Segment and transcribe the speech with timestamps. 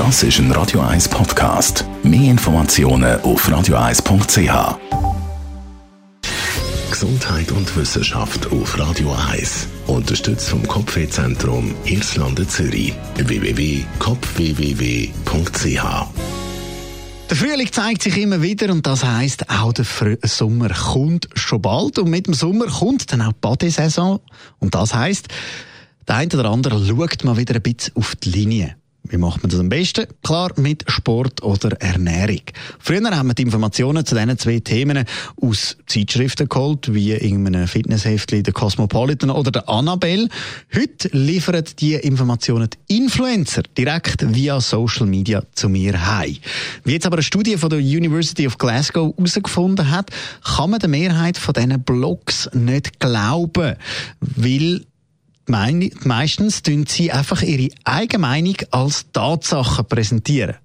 [0.00, 1.84] Das ist ein Radio 1 Podcast.
[2.02, 4.78] Mehr Informationen auf radio1.ch.
[6.90, 9.68] Gesundheit und Wissenschaft auf Radio 1.
[9.88, 12.94] Unterstützt vom Kopfwehzentrum Irlande Zürich.
[13.16, 15.82] www.kopfwww.ch
[17.28, 21.60] der Frühling zeigt sich immer wieder und das heißt auch der Frü Sommer kommt schon
[21.60, 24.20] bald und mit dem Sommer kommt dann auch die Badesaison
[24.60, 25.28] und das heißt
[26.08, 28.79] der eine oder andere schaut mal wieder ein bisschen auf die Linie.
[29.10, 30.06] Wie macht man das am besten?
[30.22, 32.42] Klar, mit Sport oder Ernährung.
[32.78, 35.04] Früher haben wir die Informationen zu diesen zwei Themen
[35.42, 40.28] aus Zeitschriften geholt, wie irgendeinem Fitnesshäftchen, der Cosmopolitan oder der Annabelle.
[40.72, 46.36] Heute liefern die Informationen die Influencer direkt via Social Media zu mir heim.
[46.84, 50.10] Wie jetzt aber eine Studie von der University of Glasgow herausgefunden hat,
[50.44, 53.74] kann man der Mehrheit von diesen Blogs nicht glauben,
[54.20, 54.82] weil
[56.04, 60.56] meistens tun sie einfach ihre eigene Meinung als Tatsache präsentieren.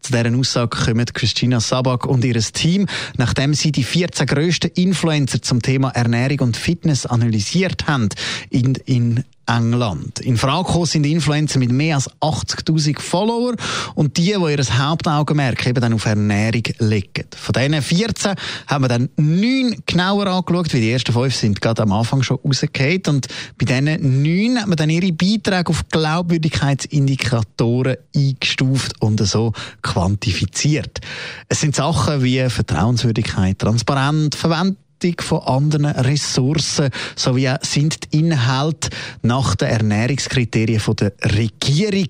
[0.00, 2.86] Zu deren Aussage kommen Christina Sabak und ihr Team,
[3.16, 8.10] nachdem sie die 14 grössten Influencer zum Thema Ernährung und Fitness analysiert haben
[8.50, 10.20] in, in England.
[10.20, 13.54] In Frage sind Influencer mit mehr als 80.000 Follower
[13.94, 17.26] und die, die ihr Hauptaugenmerk eben dann auf Ernährung legen.
[17.36, 18.34] Von diesen 14
[18.66, 22.38] haben wir dann neun genauer angeschaut, weil die ersten fünf sind gerade am Anfang schon
[22.44, 23.28] rausgefallen und
[23.58, 31.00] bei diesen neun hat man dann ihre Beiträge auf Glaubwürdigkeitsindikatoren eingestuft und so quantifiziert.
[31.48, 34.76] Es sind Sachen wie Vertrauenswürdigkeit, Transparenz, Verwendung
[35.18, 38.88] von anderen Ressourcen sowie sind die Inhalte
[39.22, 42.08] nach den Ernährungskriterien von der Regierung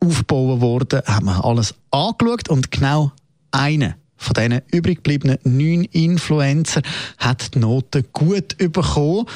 [0.00, 3.12] aufgebaut worden, haben wir alles angeschaut und genau
[3.50, 6.82] eine von diesen übrig gebliebenen neun Influencer
[7.18, 9.26] hat die Noten gut bekommen.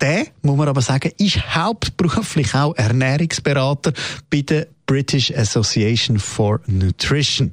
[0.00, 3.92] Der, muss man aber sagen, ist hauptberuflich auch Ernährungsberater
[4.30, 7.52] bei der British Association for Nutrition.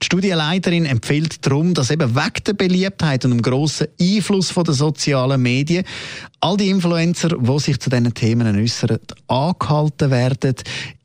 [0.00, 5.42] Die Studienleiterin empfiehlt darum, dass eben wegen der Beliebtheit und dem grossen Einfluss der sozialen
[5.42, 5.84] Medien
[6.40, 10.54] all die Influencer, die sich zu diesen Themen äußern, angehalten werden,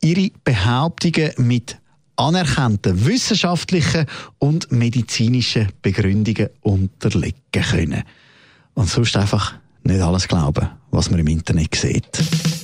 [0.00, 1.76] ihre Behauptungen mit
[2.16, 4.06] anerkannten wissenschaftlichen
[4.38, 8.04] und medizinischen Begründungen unterlegen können.
[8.74, 12.63] Und sonst einfach nicht alles glauben, was man im Internet sieht.